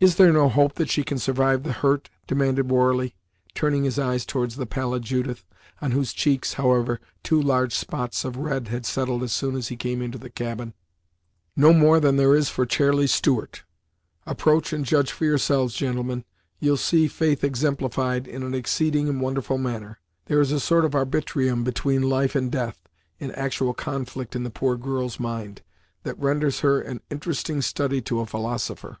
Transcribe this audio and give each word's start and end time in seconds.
"Is 0.00 0.14
there 0.14 0.32
no 0.32 0.48
hope 0.48 0.74
that 0.74 0.88
she 0.90 1.02
can 1.02 1.18
survive 1.18 1.64
the 1.64 1.72
hurt?" 1.72 2.08
demanded 2.28 2.70
Warley, 2.70 3.16
turning 3.52 3.82
his 3.82 3.98
eyes 3.98 4.24
towards 4.24 4.54
the 4.54 4.64
pallid 4.64 5.02
Judith, 5.02 5.44
on 5.82 5.90
whose 5.90 6.12
cheeks, 6.12 6.52
however, 6.52 7.00
two 7.24 7.42
large 7.42 7.74
spots 7.74 8.24
of 8.24 8.36
red 8.36 8.68
had 8.68 8.86
settled 8.86 9.24
as 9.24 9.32
soon 9.32 9.56
as 9.56 9.66
he 9.66 9.76
came 9.76 10.00
into 10.00 10.16
the 10.16 10.30
cabin. 10.30 10.72
"No 11.56 11.72
more 11.72 11.98
than 11.98 12.14
there 12.16 12.36
is 12.36 12.48
for 12.48 12.64
Chairlie 12.64 13.08
Stuart! 13.08 13.64
Approach 14.24 14.72
and 14.72 14.84
judge 14.84 15.10
for 15.10 15.24
yourselves, 15.24 15.74
gentlemen; 15.74 16.24
ye'll 16.60 16.76
see 16.76 17.08
faith 17.08 17.42
exemplified 17.42 18.28
in 18.28 18.44
an 18.44 18.54
exceeding 18.54 19.08
and 19.08 19.20
wonderful 19.20 19.58
manner. 19.58 19.98
There 20.26 20.40
is 20.40 20.52
a 20.52 20.60
sort 20.60 20.84
of 20.84 20.92
arbitrium 20.94 21.64
between 21.64 22.02
life 22.02 22.36
and 22.36 22.52
death, 22.52 22.80
in 23.18 23.32
actual 23.32 23.74
conflict 23.74 24.36
in 24.36 24.44
the 24.44 24.50
poor 24.50 24.76
girl's 24.76 25.18
mind, 25.18 25.62
that 26.04 26.16
renders 26.20 26.60
her 26.60 26.80
an 26.80 27.00
interesting 27.10 27.62
study 27.62 28.00
to 28.02 28.20
a 28.20 28.26
philosopher. 28.26 28.98